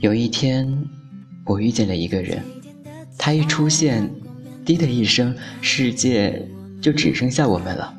[0.00, 0.66] 有一天，
[1.44, 2.42] 我遇见了一个人，
[3.16, 4.10] 他一出现，
[4.64, 6.44] 滴的一声，世界
[6.80, 7.94] 就只剩下我们了。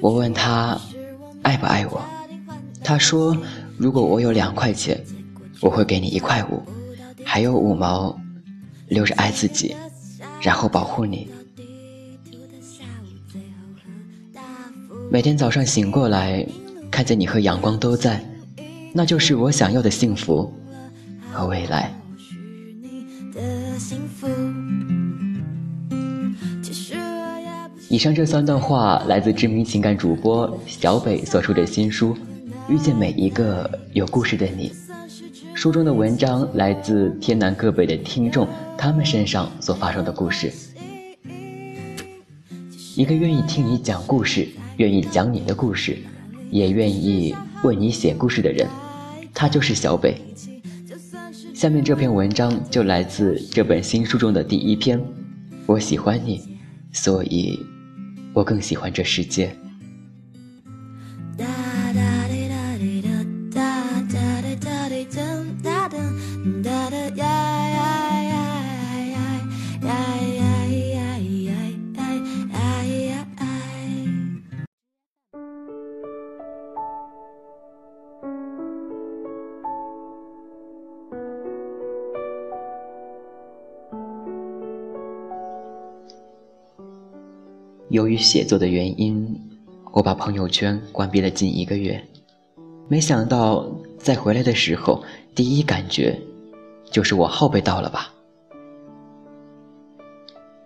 [0.00, 0.80] 我问他
[1.42, 2.04] 爱不爱我，
[2.82, 3.36] 他说
[3.76, 5.00] 如果我有两块钱，
[5.60, 6.60] 我会给你一块五，
[7.24, 8.18] 还有五毛
[8.88, 9.76] 留着爱自己，
[10.42, 11.28] 然后保护你。
[15.08, 16.44] 每天早上醒过来，
[16.90, 18.20] 看见你和阳光都在。
[18.92, 20.52] 那就是我想要的幸福
[21.32, 21.94] 和未来。
[27.88, 32.14] 以上这三段话来自知名情感主播小北所出的新书
[32.68, 34.70] 《遇见每一个有故事的你》。
[35.54, 40.52] 书中的文章来自天南各北的听众，他们身上所发生的故事。
[42.96, 45.96] 一个愿意听你讲故事，愿意讲你的故事，
[46.50, 48.66] 也愿意为你写故事的人。
[49.32, 50.16] 他就是小北。
[51.54, 55.02] 下面这篇文章就来自这本新书中的第一篇。
[55.64, 56.42] 我喜欢你，
[56.92, 57.58] 所以
[58.32, 59.56] 我更喜欢这世界。
[87.96, 89.26] 由于写作的原因，
[89.90, 91.98] 我把朋友圈关闭了近一个月。
[92.88, 93.66] 没想到
[93.96, 95.02] 再回来的时候，
[95.34, 96.14] 第一感觉
[96.90, 98.12] 就是我号被盗了吧？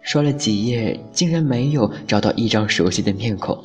[0.03, 3.57] 刷了几页，竟然没有找到一张熟悉的面孔。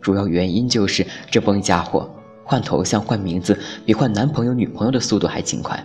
[0.00, 2.08] 主要原因就是这帮家伙
[2.44, 5.84] 换头像、换名字，比换男朋友、女朋友的速度还勤快。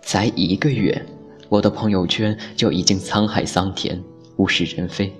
[0.00, 1.04] 才一个月，
[1.50, 4.02] 我的朋友圈就已经沧海桑田。
[4.36, 5.12] 物是人非。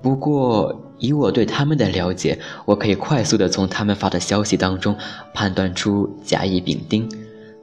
[0.00, 4.96] 不过，以我对他们的了解，我可以快速的从他们发的消息当中
[5.34, 7.08] 判断出甲乙丙丁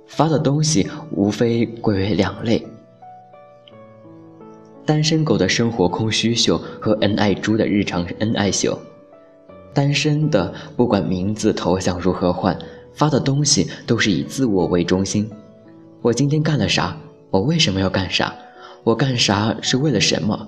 [0.06, 2.66] 发的东西无非归为两类：
[4.86, 8.78] 单身狗的生活空虚秀和恩爱猪的日常恩爱秀。
[9.74, 12.58] 单身的不管名字头像如何换，
[12.94, 15.30] 发的东西都是以自我为中心。
[16.02, 16.96] 我今天干了啥？
[17.30, 18.34] 我为什么要干啥？
[18.86, 20.48] 我干啥是为了什么？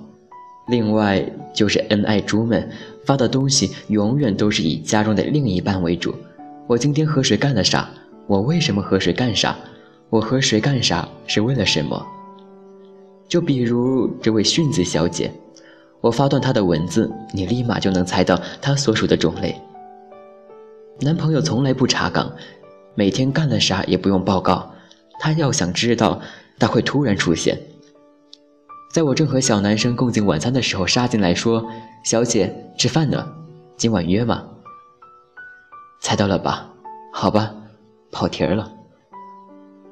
[0.67, 1.25] 另外
[1.55, 2.69] 就是恩爱猪们
[3.03, 6.13] 发的东西，永远都是以家中的另一半为主。
[6.67, 7.89] 我今天和谁干了啥？
[8.27, 9.57] 我为什么和谁干啥？
[10.11, 12.05] 我和谁干啥是为了什么？
[13.27, 15.31] 就比如这位迅子小姐，
[15.99, 19.59] 我发段她的文字，你立马就能猜到她所属的种类。
[20.99, 22.31] 男朋友从来不查岗，
[22.93, 24.71] 每天干了啥也不用报告，
[25.19, 26.21] 他要想知道，
[26.59, 27.57] 他会突然出现。
[28.89, 31.65] 在我正和小男生共进晚餐的时候，杀进来说
[32.03, 33.27] ：“小姐，吃饭呢，
[33.75, 34.43] 今晚约吗？”
[35.99, 36.69] 猜到了吧？
[37.11, 37.53] 好吧，
[38.11, 38.71] 跑题儿了。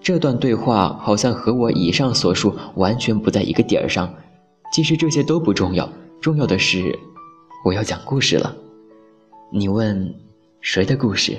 [0.01, 4.13] 这段对话好像和我以上所述完全不在一个点儿上。
[4.71, 5.89] 其实这些都不重要，
[6.21, 6.97] 重要的是
[7.63, 8.55] 我要讲故事了。
[9.51, 10.13] 你问
[10.61, 11.37] 谁的故事？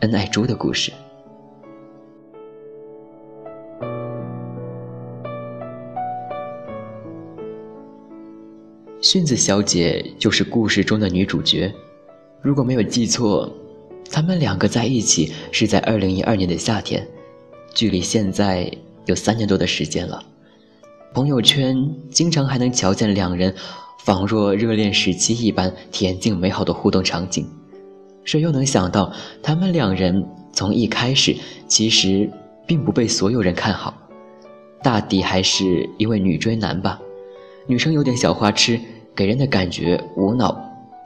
[0.00, 0.92] 恩爱猪的故事。
[9.10, 11.72] 薰子小姐就是故事中的女主角，
[12.42, 13.50] 如果没有记错，
[14.10, 17.08] 他们两个在一起是在二零一二年的夏天，
[17.72, 18.70] 距离现在
[19.06, 20.22] 有三年多的时间了。
[21.14, 21.74] 朋友圈
[22.10, 23.54] 经常还能瞧见两人
[24.04, 27.48] 仿若热恋时期一般恬静美好的互动场景。
[28.24, 29.10] 谁又能想到，
[29.42, 31.34] 他们两人从一开始
[31.66, 32.28] 其实
[32.66, 33.94] 并不被所有人看好，
[34.82, 37.00] 大抵还是因为女追男吧，
[37.66, 38.78] 女生有点小花痴。
[39.18, 40.56] 给人的感觉无脑、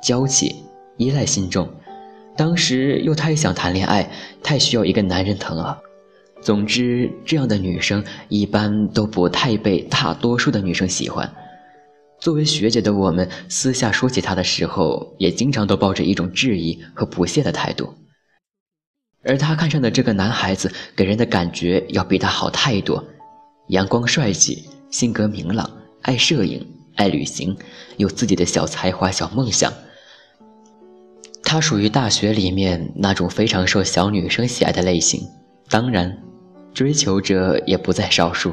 [0.02, 0.54] 娇气、
[0.98, 1.66] 依赖心重，
[2.36, 4.06] 当时又太想谈恋爱，
[4.42, 5.80] 太需要一个男人疼了。
[6.42, 11.26] 总之，这样的女生一般都不太被大多数的女生喜欢。
[12.20, 17.94] 作为学姐的我们，私下说起她的时候，也经常都抱着一种质疑和不屑的态度。
[19.24, 23.02] 而她看上的这个男孩子，给人的感觉要比她好太多，
[23.68, 25.70] 阳光帅气，性格明朗，
[26.02, 26.62] 爱摄影。
[26.96, 27.56] 爱旅行，
[27.96, 29.72] 有自己的小才华、小梦想。
[31.42, 35.28] 他属于大学里面那种非常受小女生喜爱的类型，
[35.68, 36.22] 当然，
[36.72, 38.52] 追求者也不在少数。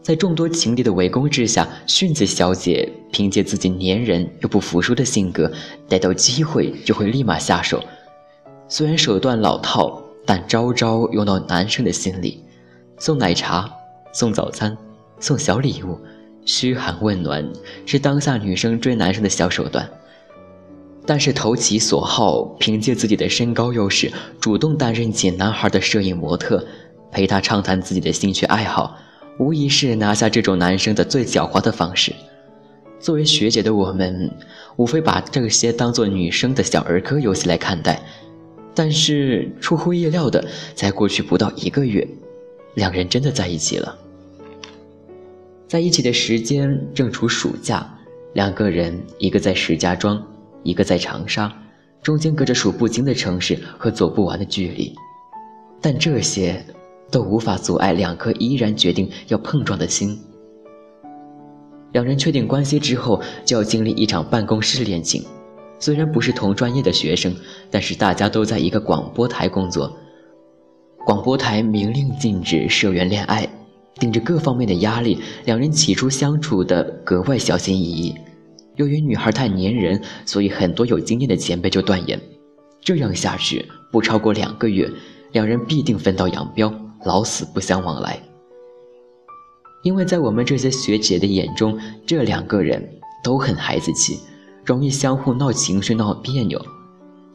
[0.00, 5.52] 在众多情敌的围攻之下，迅子小姐凭借自己粘人又不服输的性格，
[5.88, 7.82] 逮到机会就会立马下手。
[8.68, 12.42] 虽然手段老套，但招招用到男生的心里。
[12.98, 13.70] 送奶茶，
[14.12, 14.76] 送早餐，
[15.20, 15.98] 送小礼物，
[16.48, 17.46] 嘘寒问暖，
[17.84, 19.86] 是当下女生追男生的小手段。
[21.04, 24.10] 但是投其所好，凭借自己的身高优势，
[24.40, 26.66] 主动担任起男孩的摄影模特，
[27.12, 28.96] 陪他畅谈自己的兴趣爱好。
[29.38, 32.14] 无疑是拿下这种男生的最狡猾的方式。
[32.98, 34.30] 作为学姐的我们，
[34.76, 38.02] 无非把这些当做女生的小儿科游戏来看待。
[38.74, 40.42] 但是出乎意料的，
[40.74, 42.08] 在过去不到一个月，
[42.74, 43.98] 两人真的在一起了。
[45.68, 47.86] 在一起的时间正处暑假，
[48.34, 50.20] 两个人一个在石家庄，
[50.64, 51.52] 一个在长沙，
[52.02, 54.92] 中间隔着数不清的城市和走不完的距离。
[55.80, 56.64] 但这些。
[57.10, 60.20] 都无法阻碍两颗依然决定要碰撞的心。
[61.92, 65.24] 两人确定关系之后，就要经历一场办公室恋情。
[65.78, 67.34] 虽然不是同专业的学生，
[67.70, 69.90] 但是大家都在一个广播台工作。
[71.06, 73.48] 广播台明令禁止社员恋爱，
[73.96, 78.14] 顶着各方面的压力，两人起初相处的格外小心翼翼。
[78.76, 82.20] 由于女孩太粘人，所以很多有经验的前辈就断言：
[82.80, 84.88] 这样下去，不超过两个月，
[85.32, 86.72] 两人必定分道扬镳。
[87.04, 88.20] 老死不相往来，
[89.84, 94.18] 因为在我们这些学姐的眼中，这两个人都很孩子气，
[94.64, 96.60] 容易相互闹情绪、闹别扭。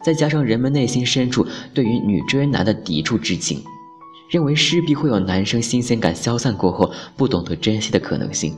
[0.04, 3.64] 再加上人们内心深处对于女追男的抵触之情，
[4.34, 8.58] 认为势必会有男生新鲜感消散过后不懂得珍惜的可能性。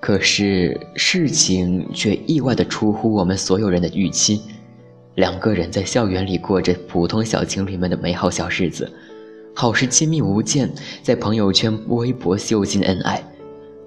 [0.00, 4.40] 可是事情却意外的出乎我们所有人的预期，
[5.16, 8.90] 两个人在校园里过着普通小情侣们的美好小日子。
[9.54, 13.18] 好时亲密无间，在朋友圈、微博秀尽恩爱；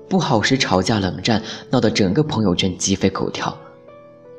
[0.08, 1.42] 不好时吵架冷战，
[1.72, 3.58] 闹得整个朋友圈鸡飞狗跳。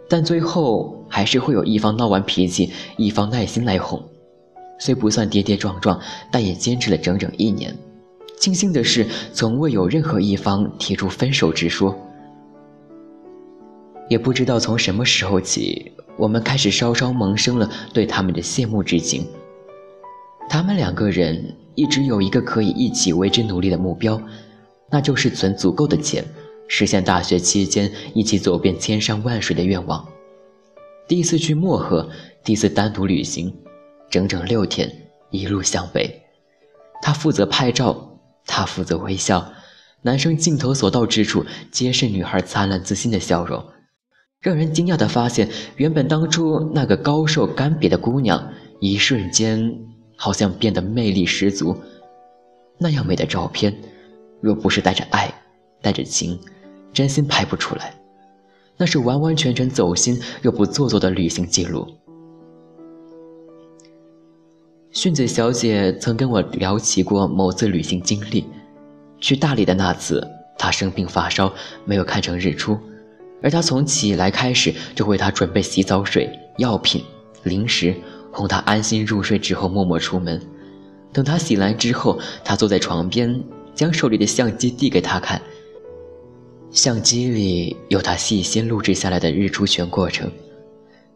[0.09, 4.01] 但最后还是会有一方闹完脾气，一方耐心来哄。
[4.81, 6.01] 虽不算跌跌撞撞，
[6.33, 7.77] 但也坚持了整整一年。
[8.39, 11.95] 庆幸的是，从未有任何一方提出分手之说。
[14.09, 19.25] 也不知道从什么时候起，我们开始稍稍萌生了对他们的羡慕之情。
[20.49, 24.21] 他们两个人一直有一个可以一起为之努力的目标，
[24.91, 26.25] 那就是存足够的钱，
[26.67, 30.05] 实现大学期间一起走遍千山万水的愿望。
[31.07, 32.09] 第一次去漠河，
[32.43, 33.55] 第一次单独旅行，
[34.11, 34.91] 整整六天，
[35.31, 36.21] 一路向北。
[37.01, 39.53] 他负责拍照，他负责微笑，
[40.03, 43.65] 男生镜头所到之处皆是女孩灿烂自信的笑容。
[44.41, 49.87] 让人惊讶的发现，原本当初那个高瘦干瘪的姑娘，一瞬间。
[50.23, 51.75] 好像变得魅力十足，
[52.79, 53.75] 那样美的照片，
[54.43, 55.33] 若不是带着爱，
[55.81, 56.39] 带着情，
[56.93, 57.95] 真心拍不出来。
[58.77, 61.89] 那是完完全全走心又不做作的旅行记录。
[64.93, 68.45] 训子小姐曾跟我聊起过某次旅行经历，
[69.21, 70.27] 去大理的那次，
[70.59, 71.53] 她生病发烧，
[71.85, 72.77] 没有看成日出，
[73.41, 76.29] 而她从起来开始就为她准备洗澡水、
[76.59, 77.05] 药品、
[77.45, 77.95] 零食。
[78.33, 80.41] 哄他安心入睡之后，默默出门。
[81.13, 83.43] 等他醒来之后，他坐在床边，
[83.75, 85.43] 将手里的相机递给他看。
[86.71, 90.31] 相机里有他细心录制下来的日出全过程，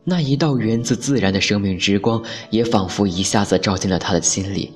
[0.05, 4.71] 那一道源自自然的生命之光，也仿佛一下子照进了他的心里。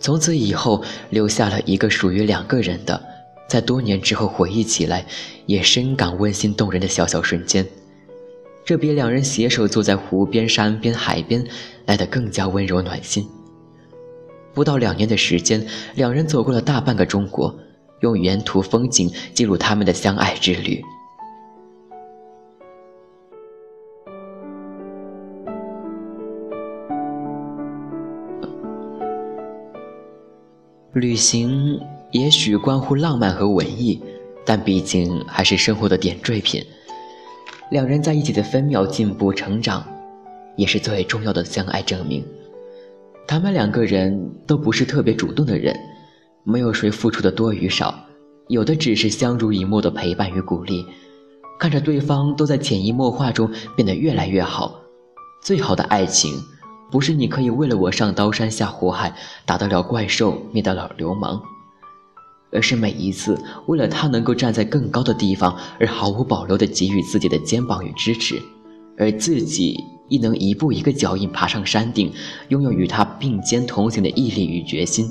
[0.00, 3.00] 从此以后，留下了一个属于两个人的，
[3.48, 5.06] 在多年之后回忆起来，
[5.46, 7.64] 也深感温馨动人的小小瞬间。
[8.64, 11.46] 这比两人携手坐在湖边、山边、海边
[11.86, 13.26] 来得更加温柔暖心。
[14.52, 15.64] 不到两年的时间，
[15.94, 17.54] 两人走过了大半个中国，
[18.00, 20.82] 用沿途风景记录他们的相爱之旅。
[30.92, 31.80] 旅行
[32.10, 34.02] 也许关乎浪漫和文艺，
[34.44, 36.64] 但毕竟还是生活的点缀品。
[37.70, 39.86] 两人在一起的分秒进步成长，
[40.56, 42.24] 也是最重要的相爱证明。
[43.24, 45.78] 他们两个人都不是特别主动的人，
[46.42, 47.94] 没有谁付出的多与少，
[48.48, 50.84] 有的只是相濡以沫的陪伴与鼓励，
[51.60, 54.80] 看着对方都在潜移默化中变得越来越好。
[55.40, 56.32] 最好的爱情，
[56.90, 59.14] 不是你可以为了我上刀山下火海，
[59.46, 61.40] 打得了怪兽，灭得了流氓。
[62.52, 68.42] 而是每一次为了他能够站在更高的地方而毫无保留地给予自己的肩膀与支持，
[68.98, 69.78] 而自己
[70.08, 72.12] 亦能一步一个脚印爬上山顶，
[72.48, 75.08] 拥有与他并肩同行的毅力与决心。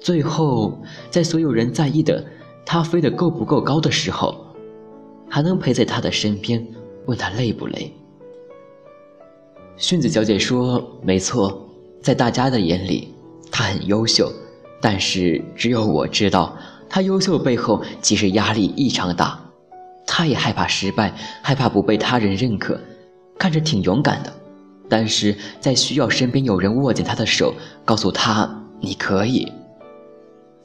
[0.00, 2.24] 最后，在所有人在意的
[2.64, 4.46] 他飞得够不够高的时候，
[5.28, 6.64] 还能陪在他的身边，
[7.06, 7.92] 问他累不累。
[9.78, 11.68] 训子小姐说：“没错，
[12.02, 13.12] 在大家的眼里，
[13.50, 14.32] 他很优秀，
[14.80, 16.56] 但是只有我知道，
[16.88, 19.38] 他优秀背后其实压力异常大。
[20.06, 22.80] 他也害怕失败，害怕不被他人认可，
[23.38, 24.32] 看着挺勇敢的，
[24.88, 27.52] 但是在需要身边有人握紧他的手，
[27.84, 29.52] 告诉他你可以。”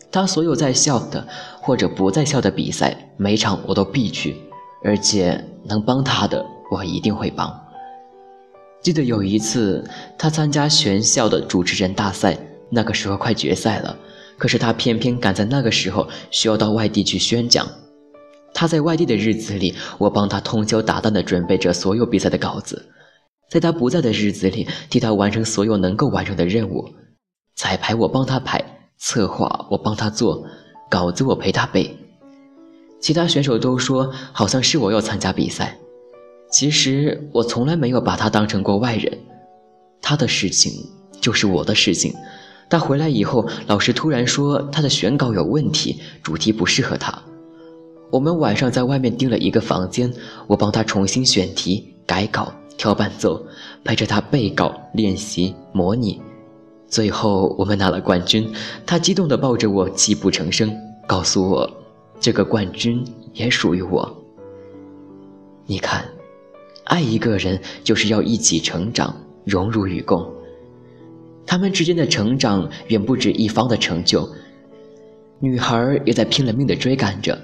[0.09, 1.27] 他所有在校的
[1.59, 4.37] 或者不在校的比赛，每场我都必去，
[4.85, 7.53] 而且能帮他的，我一定会帮。
[8.81, 12.37] 记得有一次，他参加全校的主持人大赛，
[12.69, 13.95] 那个时候快决赛了，
[14.37, 17.67] 可是他偏偏赶在那个时候需要到外地去宣讲。
[18.53, 22.75] 他在外地的日子里，我帮他通宵达旦地准备着所有比赛的稿子；
[23.49, 26.89] 在他不在的日子里，替他完成所有能够完成的任务。
[27.55, 28.63] 彩排我帮他排。
[29.03, 30.45] 策划我帮他做，
[30.87, 31.97] 稿子我陪他背。
[32.99, 35.75] 其他选手都说好像是我要参加比赛，
[36.51, 39.17] 其实我从来没有把他当成过外人。
[40.01, 40.71] 他的事情
[41.21, 42.13] 就是我的事情。
[42.69, 47.21] 他回来以后，老师突然说他的选稿有问题，主题不适合他。
[48.09, 50.11] 我们晚上在外面订了一个房间，
[50.47, 53.45] 我帮他重新选题、改稿、挑伴奏，
[53.83, 56.21] 陪着他背稿、练习、模拟。
[56.87, 58.53] 最后我们拿了冠军，
[58.85, 60.73] 他激动地抱着我泣不成声，
[61.07, 61.69] 告诉我，
[62.19, 64.17] 这个冠军也属于我。
[65.65, 66.05] 你看，
[66.85, 70.25] 爱一个人就是要一起成长，荣辱与共。
[71.45, 74.29] 他们之间的成长远不止一方的成就，
[75.39, 77.37] 女孩也在拼了命地追赶着。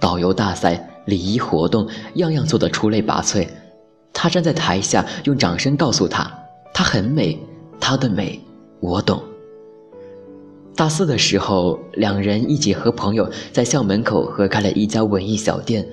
[0.00, 3.48] 导游大赛、礼仪活动，样样做得出类拔萃。
[4.12, 6.30] 他站在台下，用掌声告诉她，
[6.74, 7.38] 她很美，
[7.80, 8.38] 她的美。
[8.80, 9.22] 我懂。
[10.76, 15.86] 大四的时候，两人一起和朋友在校门口合开了一家文艺小店，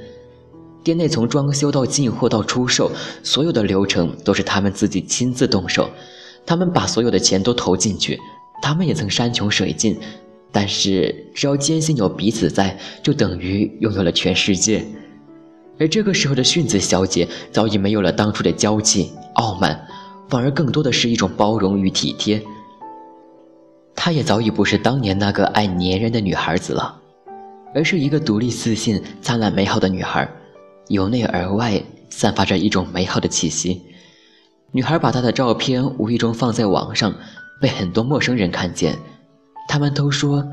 [0.84, 2.92] 店内从装修到进货到出售，
[3.24, 5.90] 所有的流程都是他们自己亲自动手。
[6.46, 8.20] 他们把所有的钱都投进去，
[8.62, 10.00] 他们也曾山穷水尽，
[10.52, 14.84] 但是只要坚信有彼此在，就等于拥有了全世界。
[15.80, 19.88] 而这个时候的训子小姐早已没有了当初的娇气傲慢，
[20.30, 22.42] 反而更多的是一种包容与体贴。
[23.96, 27.00] 她也早已不是当年那个爱粘人的女孩子了，
[27.76, 30.28] 而是一个独立、自信、灿烂、美好的女孩，
[30.92, 33.82] 由内而外散发着一种美好的气息。
[34.72, 37.14] 女孩把她的照片无意中放在网上，
[37.60, 38.98] 被很多陌生人看见，
[39.68, 40.46] 他们都说：“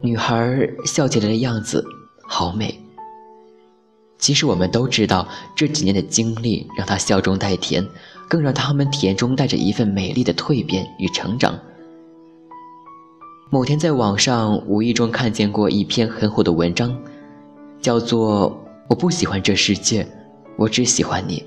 [0.00, 1.84] 女孩笑起来的样子
[2.26, 2.78] 好美。”
[4.18, 5.26] 其实我们都知道，
[5.56, 7.84] 这几年的经历让她笑中带甜，
[8.28, 11.58] 更让他们甜中带着一份美丽的蜕变与成长。
[13.50, 16.96] 某天在网上无意中看见过一篇很火的文章，
[17.80, 18.50] 叫做
[18.92, 20.06] 《我不喜欢这世界，
[20.54, 21.38] 我只喜欢你》。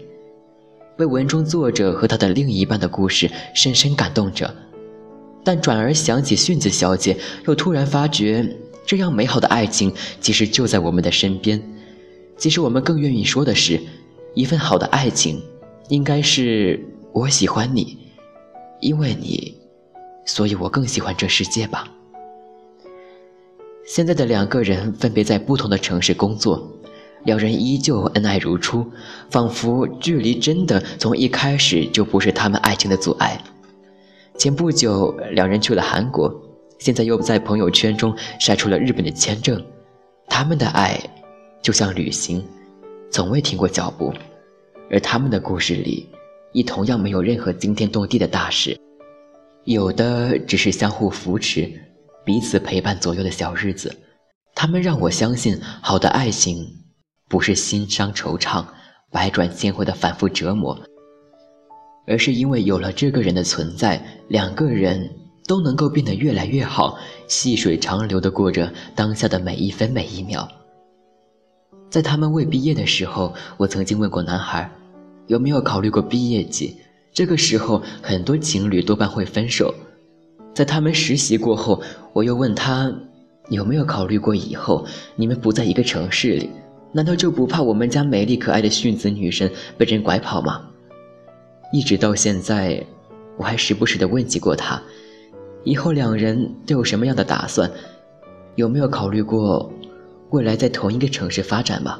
[0.98, 4.52] 被文中作者和他的另一半的故事深深感动着，
[5.44, 8.44] 但转而想起迅子小姐，又突然发觉，
[8.84, 11.62] 这样美好的爱情其实就在我们的身边。
[12.36, 13.80] 其实我们更愿意说的是，
[14.34, 15.40] 一份好的爱情，
[15.90, 17.96] 应该是我喜欢你，
[18.82, 19.56] 因为你。
[20.26, 21.88] 所以我更喜欢这世界吧。
[23.86, 26.75] 现在的两个人分别在不同的城市工作，
[27.26, 28.86] 两人依旧恩爱如初，
[29.30, 33.40] 仿佛距离真的从一开始就不是他们爱情的阻碍。
[34.38, 36.34] 前不久，两人去了韩国，
[36.80, 39.64] 现在又在朋友圈中晒出了日本的签证。
[40.28, 41.00] 他们的爱
[41.62, 42.46] 就像旅行，
[43.12, 44.14] 从未停过脚步，
[44.90, 46.08] 而他们的故事里，
[46.52, 48.78] 亦同样没有任何惊天动地的大事。
[49.64, 51.72] 有的只是相互扶持、
[52.24, 53.96] 彼此陪伴左右的小日子，
[54.54, 56.68] 他们让我相信，好的爱情
[57.28, 58.66] 不是心伤惆怅、
[59.12, 60.80] 百转千回的反复折磨，
[62.08, 65.10] 而是因为有了这个人的存在，两个人
[65.48, 70.48] 都能够变得越来越好，细水长流地过着当下的每一分每一秒。
[71.90, 74.70] 在他们未毕业的时候，我曾经问过男孩，
[75.28, 76.76] 有没有考虑过毕业季。
[77.14, 79.74] 这个时候，很多情侣多半会分手。
[80.54, 82.94] 在他们实习过后，我又问他，
[83.50, 86.50] 有没有考虑过以后你们不在一个城市里，
[86.96, 90.62] 难道就不怕我们家美丽可爱的训子女神被人拐跑吗？
[91.74, 92.82] 一直到现在，
[93.36, 94.82] 我还时不时的问起过他，
[95.66, 97.70] 以后两人都有什么样的打算，
[98.56, 99.70] 有没有考虑过
[100.30, 102.00] 未来在同一个城市发展吗？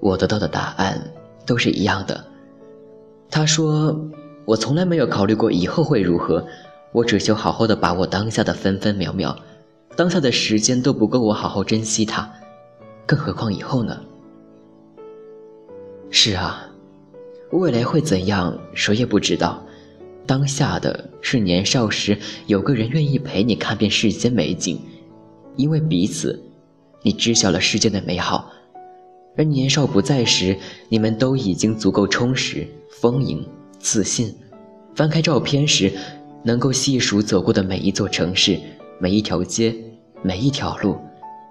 [0.00, 1.02] 我得到的答案
[1.46, 2.22] 都是一样的。
[3.30, 3.98] 他说
[4.44, 6.46] ：“我从来没有考虑过以后会如何，
[6.92, 9.34] 我只求好好的把握当下的分分秒秒，
[9.96, 12.30] 当下的时间都不够我好好珍惜它，
[13.06, 14.00] 更何况以后呢？
[16.10, 16.68] 是啊，
[17.52, 19.62] 未来会怎样，谁也不知道。
[20.26, 24.80] 当下的是年少时有个人愿意陪你看遍世间美景，
[25.54, 26.42] 因为彼此，
[27.02, 28.50] 你知晓了世间的美好；
[29.36, 30.56] 而年少不在时，
[30.88, 33.46] 你们都已经足够充实、丰盈、
[33.78, 34.34] 自信。
[34.96, 35.92] 翻开照片时，
[36.42, 38.58] 能够细数走过的每一座城市、
[38.98, 39.72] 每一条街、
[40.22, 40.96] 每一条路，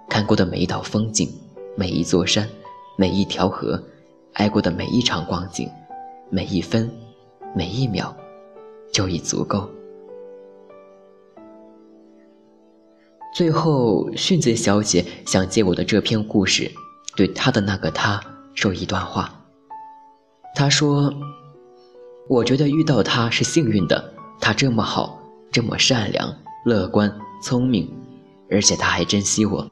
[0.08, 1.30] 看过的每一道风景、
[1.76, 2.48] 每一座山、
[2.96, 3.80] 每一条河，
[4.32, 5.70] 挨过的每一场光景，
[6.30, 6.90] 每一分、
[7.54, 8.14] 每一秒。
[8.92, 9.68] 就已足够。
[13.34, 16.70] 最后，迅子小姐想借我的这篇故事，
[17.14, 18.18] 对她的那个他
[18.54, 19.44] 说一段话。
[20.54, 21.12] 她说
[22.26, 25.20] ：“我觉得遇到他是幸运的，他这么好，
[25.52, 27.92] 这么善良、乐观、聪明，
[28.48, 29.68] 而且他还珍惜我。”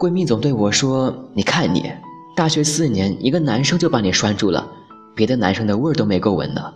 [0.00, 1.92] 闺蜜总对我说：“你看你，
[2.34, 4.66] 大学四年，一个男生就把你拴住了，
[5.14, 6.72] 别的男生的味儿都没够闻呢。”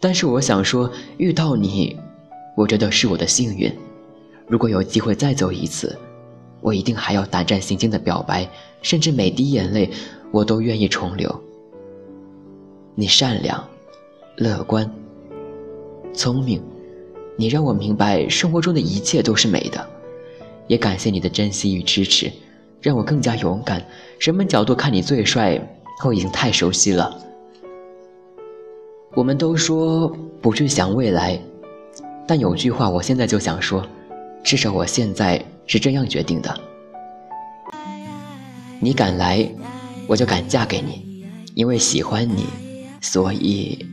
[0.00, 1.96] 但是我想说，遇到你，
[2.56, 3.72] 我觉得是我的幸运。
[4.48, 5.96] 如果有机会再走一次，
[6.60, 8.50] 我一定还要胆战心惊的表白，
[8.82, 9.88] 甚至每滴眼泪
[10.32, 11.32] 我都愿意重流。
[12.96, 13.64] 你善良、
[14.38, 14.92] 乐观、
[16.12, 16.60] 聪明，
[17.36, 19.88] 你让我明白生活中的一切都是美的。
[20.66, 22.32] 也感谢你的珍惜与支持，
[22.80, 23.84] 让我更加勇敢。
[24.18, 25.60] 什么角度看你最帅，
[26.04, 27.20] 我已经太熟悉了。
[29.14, 30.08] 我们都说
[30.40, 31.38] 不去想未来，
[32.26, 33.86] 但有句话我现在就想说，
[34.42, 36.58] 至少我现在是这样决定的：
[38.80, 39.48] 你敢来，
[40.06, 42.46] 我就敢嫁给你，因为喜欢你，
[43.00, 43.86] 所以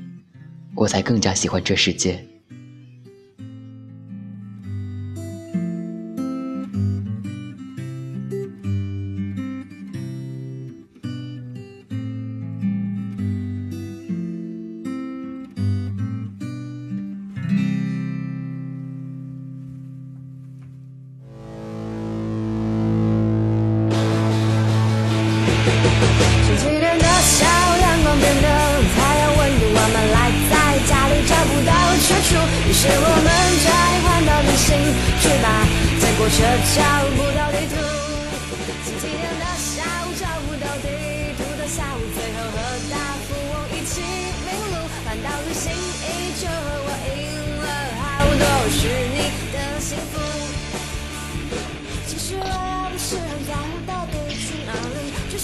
[0.76, 2.26] 我才更加喜欢这世界。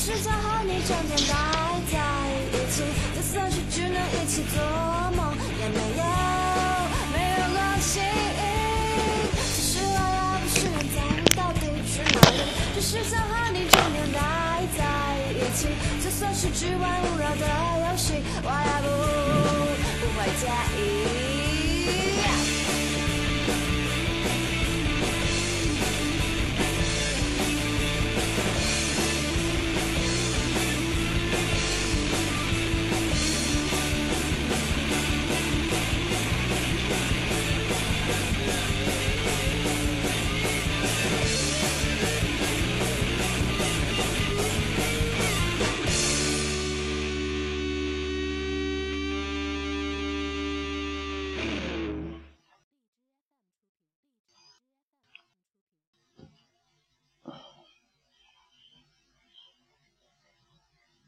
[0.07, 1.35] 只想和你整天呆
[1.91, 1.99] 在
[2.53, 2.81] 一起，
[3.13, 4.63] 就算是只能一起做
[5.17, 6.03] 梦，也没有
[7.11, 7.99] 没有关系。
[9.35, 12.39] 其实我也不是不在乎到底去哪里，
[12.73, 14.17] 只是想和你整天呆
[14.77, 14.79] 在
[15.33, 15.67] 一起，
[16.01, 17.45] 就算是只玩无聊的
[17.91, 18.87] 游戏，我也不
[19.99, 20.47] 不会介
[20.81, 21.26] 意。